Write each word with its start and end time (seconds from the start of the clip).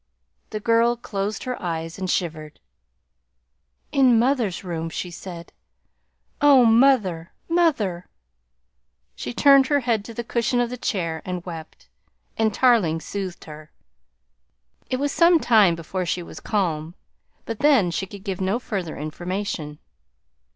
The 0.49 0.59
girl 0.59 0.95
closed 0.95 1.43
her 1.43 1.61
eyes 1.61 1.99
and 1.99 2.09
shivered. 2.09 2.59
"In 3.91 4.17
mother's 4.17 4.63
room," 4.63 4.89
she 4.89 5.11
said. 5.11 5.53
"Oh, 6.41 6.65
mother, 6.65 7.33
mother!" 7.47 8.07
She 9.15 9.31
turned 9.31 9.67
her 9.67 9.81
head 9.81 10.03
to 10.05 10.13
the 10.15 10.23
cushion 10.23 10.59
of 10.59 10.71
the 10.71 10.75
chair 10.77 11.21
and 11.23 11.45
wept, 11.45 11.87
and 12.35 12.51
Tarling 12.51 12.99
soothed 12.99 13.43
her. 13.45 13.69
It 14.89 14.97
was 14.97 15.11
some 15.11 15.39
time 15.39 15.75
before 15.75 16.07
she 16.07 16.23
was 16.23 16.39
calm, 16.39 16.95
but 17.45 17.59
then 17.59 17.91
she 17.91 18.07
could 18.07 18.23
give 18.23 18.41
no 18.41 18.57
further 18.57 18.97
information. 18.97 19.77